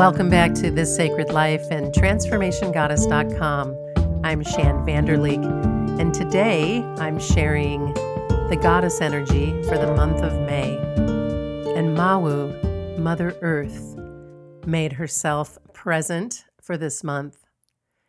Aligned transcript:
Welcome 0.00 0.30
back 0.30 0.54
to 0.54 0.70
This 0.70 0.96
Sacred 0.96 1.28
Life 1.28 1.70
and 1.70 1.92
TransformationGoddess.com. 1.92 4.22
I'm 4.24 4.42
Shann 4.42 4.82
Vander 4.86 5.18
Leek, 5.18 5.42
and 6.00 6.14
today 6.14 6.80
I'm 6.96 7.20
sharing 7.20 7.92
the 8.48 8.58
goddess 8.62 9.02
energy 9.02 9.62
for 9.64 9.76
the 9.76 9.92
month 9.94 10.22
of 10.22 10.32
May. 10.46 10.78
And 11.76 11.94
Mawu, 11.94 12.98
Mother 12.98 13.36
Earth, 13.42 13.94
made 14.64 14.94
herself 14.94 15.58
present 15.74 16.46
for 16.62 16.78
this 16.78 17.04
month. 17.04 17.44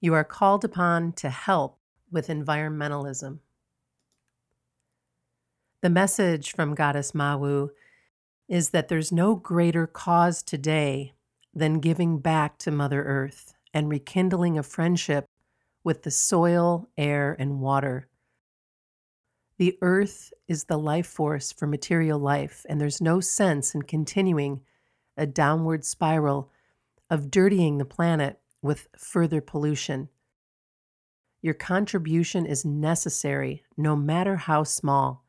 You 0.00 0.14
are 0.14 0.24
called 0.24 0.64
upon 0.64 1.12
to 1.16 1.28
help 1.28 1.78
with 2.10 2.28
environmentalism. 2.28 3.40
The 5.82 5.90
message 5.90 6.52
from 6.52 6.74
Goddess 6.74 7.12
Mawu 7.12 7.68
is 8.48 8.70
that 8.70 8.88
there's 8.88 9.12
no 9.12 9.34
greater 9.34 9.86
cause 9.86 10.42
today 10.42 11.12
than 11.54 11.80
giving 11.80 12.18
back 12.18 12.58
to 12.58 12.70
Mother 12.70 13.02
Earth 13.04 13.54
and 13.72 13.88
rekindling 13.88 14.58
a 14.58 14.62
friendship 14.62 15.26
with 15.82 16.02
the 16.02 16.10
soil, 16.10 16.88
air, 16.96 17.36
and 17.38 17.60
water. 17.60 18.08
The 19.58 19.78
earth 19.82 20.32
is 20.48 20.64
the 20.64 20.78
life 20.78 21.06
force 21.06 21.52
for 21.52 21.66
material 21.66 22.18
life, 22.18 22.66
and 22.68 22.80
there's 22.80 23.00
no 23.00 23.20
sense 23.20 23.74
in 23.74 23.82
continuing 23.82 24.62
a 25.16 25.26
downward 25.26 25.84
spiral 25.84 26.50
of 27.08 27.30
dirtying 27.30 27.78
the 27.78 27.84
planet 27.84 28.40
with 28.62 28.88
further 28.96 29.40
pollution. 29.40 30.08
Your 31.40 31.54
contribution 31.54 32.46
is 32.46 32.64
necessary, 32.64 33.62
no 33.76 33.94
matter 33.94 34.36
how 34.36 34.64
small. 34.64 35.24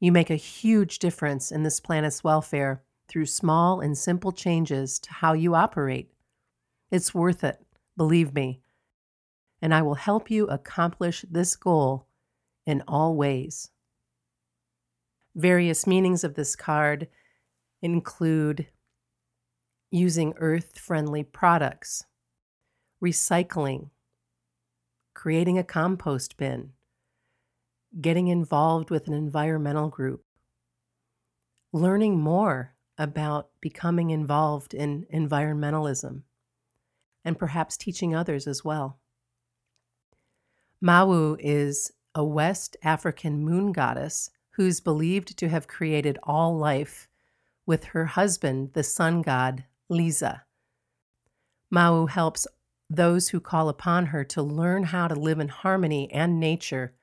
You 0.00 0.10
make 0.10 0.30
a 0.30 0.36
huge 0.36 0.98
difference 0.98 1.52
in 1.52 1.62
this 1.62 1.80
planet's 1.80 2.24
welfare 2.24 2.82
through 3.08 3.26
small 3.26 3.80
and 3.80 3.96
simple 3.96 4.32
changes 4.32 4.98
to 5.00 5.12
how 5.12 5.32
you 5.32 5.54
operate. 5.54 6.10
It's 6.90 7.14
worth 7.14 7.42
it, 7.44 7.60
believe 7.96 8.34
me, 8.34 8.60
and 9.60 9.74
I 9.74 9.82
will 9.82 9.94
help 9.94 10.30
you 10.30 10.46
accomplish 10.46 11.24
this 11.30 11.56
goal 11.56 12.06
in 12.66 12.82
all 12.86 13.16
ways. 13.16 13.70
Various 15.34 15.86
meanings 15.86 16.24
of 16.24 16.34
this 16.34 16.56
card 16.56 17.08
include 17.82 18.66
using 19.90 20.34
earth 20.38 20.78
friendly 20.78 21.22
products, 21.22 22.04
recycling, 23.02 23.90
creating 25.14 25.58
a 25.58 25.64
compost 25.64 26.36
bin, 26.36 26.72
getting 28.00 28.28
involved 28.28 28.90
with 28.90 29.06
an 29.06 29.14
environmental 29.14 29.88
group, 29.88 30.24
learning 31.72 32.18
more 32.18 32.75
about 32.98 33.50
becoming 33.60 34.10
involved 34.10 34.74
in 34.74 35.06
environmentalism 35.12 36.22
and 37.24 37.38
perhaps 37.38 37.76
teaching 37.76 38.14
others 38.14 38.46
as 38.46 38.64
well. 38.64 38.98
Mawu 40.82 41.36
is 41.40 41.92
a 42.14 42.24
West 42.24 42.76
African 42.82 43.44
moon 43.44 43.72
goddess 43.72 44.30
who's 44.50 44.80
believed 44.80 45.36
to 45.38 45.48
have 45.48 45.66
created 45.66 46.18
all 46.22 46.56
life 46.56 47.08
with 47.66 47.84
her 47.84 48.06
husband, 48.06 48.70
the 48.72 48.82
sun 48.82 49.22
god 49.22 49.64
Lisa. 49.88 50.44
Mawu 51.72 52.08
helps 52.08 52.46
those 52.88 53.28
who 53.28 53.40
call 53.40 53.68
upon 53.68 54.06
her 54.06 54.24
to 54.24 54.42
learn 54.42 54.84
how 54.84 55.08
to 55.08 55.14
live 55.14 55.40
in 55.40 55.48
harmony 55.48 56.10
and 56.12 56.38
nature 56.38 56.94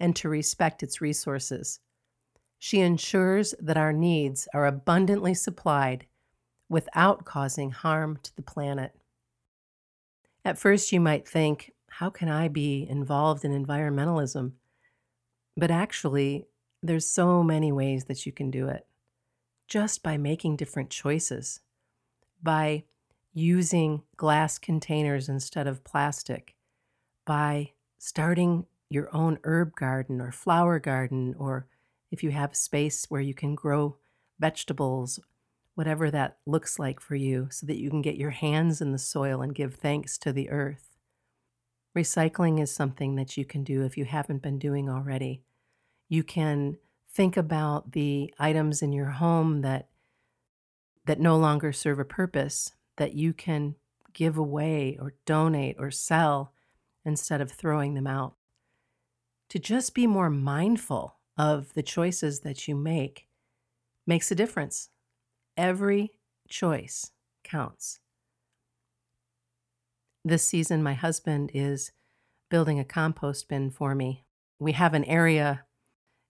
and 0.00 0.16
to 0.16 0.28
respect 0.28 0.82
its 0.82 1.00
resources. 1.00 1.80
She 2.58 2.80
ensures 2.80 3.54
that 3.60 3.76
our 3.76 3.92
needs 3.92 4.48
are 4.52 4.66
abundantly 4.66 5.34
supplied 5.34 6.06
without 6.68 7.24
causing 7.24 7.70
harm 7.70 8.18
to 8.22 8.34
the 8.34 8.42
planet. 8.42 8.94
At 10.44 10.58
first, 10.58 10.92
you 10.92 11.00
might 11.00 11.26
think, 11.26 11.72
how 11.88 12.10
can 12.10 12.28
I 12.28 12.48
be 12.48 12.86
involved 12.88 13.44
in 13.44 13.52
environmentalism? 13.52 14.52
But 15.56 15.70
actually, 15.70 16.46
there's 16.82 17.06
so 17.06 17.42
many 17.42 17.72
ways 17.72 18.04
that 18.04 18.26
you 18.26 18.32
can 18.32 18.50
do 18.50 18.68
it. 18.68 18.86
Just 19.66 20.02
by 20.02 20.16
making 20.16 20.56
different 20.56 20.90
choices, 20.90 21.60
by 22.42 22.84
using 23.32 24.02
glass 24.16 24.58
containers 24.58 25.28
instead 25.28 25.66
of 25.66 25.84
plastic, 25.84 26.54
by 27.24 27.72
starting 27.98 28.66
your 28.88 29.14
own 29.14 29.38
herb 29.44 29.74
garden 29.76 30.20
or 30.20 30.32
flower 30.32 30.78
garden 30.78 31.34
or 31.38 31.66
if 32.10 32.22
you 32.22 32.30
have 32.30 32.56
space 32.56 33.06
where 33.08 33.20
you 33.20 33.34
can 33.34 33.54
grow 33.54 33.96
vegetables, 34.38 35.20
whatever 35.74 36.10
that 36.10 36.38
looks 36.46 36.78
like 36.78 37.00
for 37.00 37.14
you, 37.14 37.48
so 37.50 37.66
that 37.66 37.78
you 37.78 37.90
can 37.90 38.02
get 38.02 38.16
your 38.16 38.30
hands 38.30 38.80
in 38.80 38.92
the 38.92 38.98
soil 38.98 39.42
and 39.42 39.54
give 39.54 39.74
thanks 39.74 40.18
to 40.18 40.32
the 40.32 40.50
earth. 40.50 40.96
Recycling 41.96 42.60
is 42.60 42.72
something 42.72 43.16
that 43.16 43.36
you 43.36 43.44
can 43.44 43.64
do 43.64 43.84
if 43.84 43.96
you 43.96 44.04
haven't 44.04 44.42
been 44.42 44.58
doing 44.58 44.88
already. 44.88 45.42
You 46.08 46.22
can 46.22 46.78
think 47.10 47.36
about 47.36 47.92
the 47.92 48.32
items 48.38 48.82
in 48.82 48.92
your 48.92 49.10
home 49.10 49.62
that 49.62 49.88
that 51.06 51.18
no 51.18 51.36
longer 51.36 51.72
serve 51.72 51.98
a 51.98 52.04
purpose 52.04 52.72
that 52.98 53.14
you 53.14 53.32
can 53.32 53.74
give 54.12 54.36
away 54.36 54.98
or 55.00 55.14
donate 55.24 55.76
or 55.78 55.90
sell 55.90 56.52
instead 57.04 57.40
of 57.40 57.50
throwing 57.50 57.94
them 57.94 58.06
out. 58.06 58.34
To 59.50 59.58
just 59.58 59.94
be 59.94 60.06
more 60.06 60.28
mindful 60.28 61.17
of 61.38 61.72
the 61.74 61.82
choices 61.82 62.40
that 62.40 62.66
you 62.66 62.74
make 62.74 63.28
makes 64.06 64.30
a 64.30 64.34
difference. 64.34 64.90
Every 65.56 66.12
choice 66.48 67.12
counts. 67.44 68.00
This 70.24 70.44
season, 70.44 70.82
my 70.82 70.94
husband 70.94 71.50
is 71.54 71.92
building 72.50 72.80
a 72.80 72.84
compost 72.84 73.48
bin 73.48 73.70
for 73.70 73.94
me. 73.94 74.24
We 74.58 74.72
have 74.72 74.94
an 74.94 75.04
area 75.04 75.64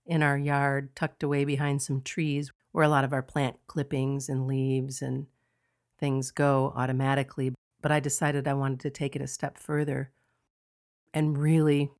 in 0.06 0.22
our 0.22 0.36
yard 0.36 0.94
tucked 0.94 1.22
away 1.22 1.44
behind 1.44 1.80
some 1.82 2.02
trees 2.02 2.52
where 2.72 2.84
a 2.84 2.88
lot 2.88 3.04
of 3.04 3.12
our 3.12 3.22
plant 3.22 3.56
clippings 3.66 4.28
and 4.28 4.47
leaves 4.47 5.00
and 5.00 5.26
things 5.98 6.30
go 6.30 6.72
automatically. 6.76 7.54
But 7.80 7.92
I 7.92 8.00
decided 8.00 8.47
I 8.47 8.54
wanted 8.54 8.80
to 8.80 8.91
take 8.91 9.16
it 9.16 9.22
a 9.22 9.26
step 9.26 9.56
further 9.58 10.10
and 11.14 11.38
really 11.38 11.91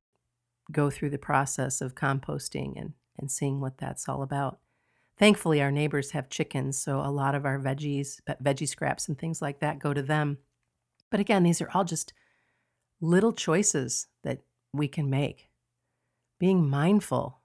go 0.71 0.89
through 0.89 1.09
the 1.09 1.17
process 1.17 1.81
of 1.81 1.95
composting 1.95 2.79
and 2.79 2.93
and 3.19 3.29
seeing 3.31 3.59
what 3.59 3.77
that's 3.77 4.07
all 4.07 4.23
about. 4.23 4.59
Thankfully, 5.17 5.61
our 5.61 5.71
neighbors 5.71 6.11
have 6.11 6.29
chickens, 6.29 6.81
so 6.81 7.01
a 7.01 7.11
lot 7.11 7.35
of 7.35 7.45
our 7.45 7.59
veggies, 7.59 8.21
veggie 8.41 8.67
scraps 8.67 9.07
and 9.07 9.17
things 9.17 9.41
like 9.41 9.59
that 9.59 9.79
go 9.79 9.93
to 9.93 10.01
them. 10.01 10.37
But 11.11 11.19
again, 11.19 11.43
these 11.43 11.61
are 11.61 11.69
all 11.73 11.83
just 11.83 12.13
little 13.01 13.33
choices 13.33 14.07
that 14.23 14.39
we 14.73 14.87
can 14.87 15.09
make. 15.09 15.49
Being 16.39 16.69
mindful. 16.69 17.39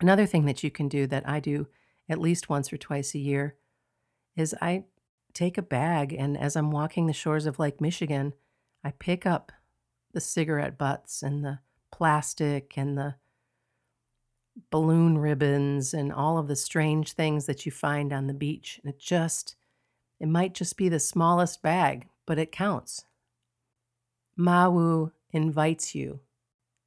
Another 0.00 0.26
thing 0.26 0.46
that 0.46 0.62
you 0.62 0.70
can 0.70 0.88
do 0.88 1.06
that 1.06 1.28
I 1.28 1.40
do 1.40 1.66
at 2.08 2.20
least 2.20 2.48
once 2.48 2.72
or 2.72 2.78
twice 2.78 3.14
a 3.14 3.18
year 3.18 3.56
is 4.36 4.54
I 4.62 4.84
take 5.34 5.58
a 5.58 5.62
bag 5.62 6.12
and 6.12 6.38
as 6.38 6.56
I'm 6.56 6.70
walking 6.70 7.06
the 7.06 7.12
shores 7.12 7.46
of 7.46 7.58
Lake 7.58 7.80
Michigan, 7.80 8.32
I 8.82 8.92
pick 8.92 9.26
up 9.26 9.52
the 10.12 10.20
cigarette 10.20 10.78
butts 10.78 11.22
and 11.22 11.44
the 11.44 11.58
plastic 11.92 12.74
and 12.76 12.96
the 12.96 13.16
balloon 14.70 15.18
ribbons 15.18 15.94
and 15.94 16.12
all 16.12 16.38
of 16.38 16.48
the 16.48 16.56
strange 16.56 17.12
things 17.12 17.46
that 17.46 17.64
you 17.64 17.72
find 17.72 18.12
on 18.12 18.26
the 18.26 18.34
beach. 18.34 18.80
And 18.82 18.92
it 18.92 18.98
just, 18.98 19.56
it 20.20 20.28
might 20.28 20.54
just 20.54 20.76
be 20.76 20.88
the 20.88 21.00
smallest 21.00 21.62
bag, 21.62 22.08
but 22.26 22.38
it 22.38 22.52
counts. 22.52 23.04
Mawu 24.38 25.12
invites 25.32 25.94
you 25.94 26.20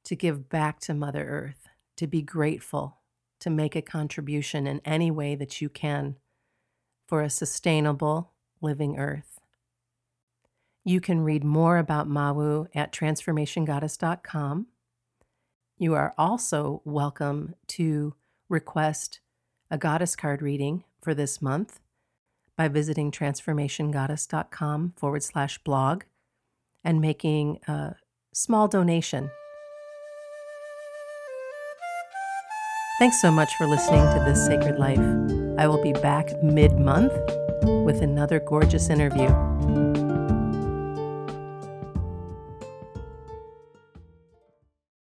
to 0.04 0.16
give 0.16 0.48
back 0.48 0.80
to 0.80 0.94
Mother 0.94 1.24
Earth, 1.24 1.68
to 1.96 2.06
be 2.06 2.22
grateful, 2.22 2.98
to 3.40 3.50
make 3.50 3.76
a 3.76 3.82
contribution 3.82 4.66
in 4.66 4.80
any 4.84 5.10
way 5.10 5.34
that 5.34 5.60
you 5.60 5.68
can 5.68 6.16
for 7.06 7.22
a 7.22 7.30
sustainable 7.30 8.32
living 8.60 8.98
earth. 8.98 9.40
You 10.84 11.00
can 11.00 11.20
read 11.20 11.44
more 11.44 11.78
about 11.78 12.08
Mawu 12.08 12.66
at 12.74 12.92
transformationgoddess.com 12.92 14.66
you 15.82 15.94
are 15.94 16.14
also 16.16 16.80
welcome 16.84 17.56
to 17.66 18.14
request 18.48 19.18
a 19.68 19.76
goddess 19.76 20.14
card 20.14 20.40
reading 20.40 20.84
for 21.00 21.12
this 21.12 21.42
month 21.42 21.80
by 22.56 22.68
visiting 22.68 23.10
transformationgoddess.com 23.10 24.92
forward 24.96 25.22
slash 25.24 25.58
blog 25.64 26.04
and 26.84 27.00
making 27.00 27.58
a 27.66 27.96
small 28.32 28.68
donation. 28.68 29.28
Thanks 33.00 33.20
so 33.20 33.32
much 33.32 33.52
for 33.56 33.66
listening 33.66 34.02
to 34.02 34.24
This 34.24 34.46
Sacred 34.46 34.78
Life. 34.78 35.00
I 35.58 35.66
will 35.66 35.82
be 35.82 35.92
back 35.94 36.30
mid 36.44 36.78
month 36.78 37.12
with 37.84 38.02
another 38.02 38.38
gorgeous 38.38 38.88
interview. 38.88 39.51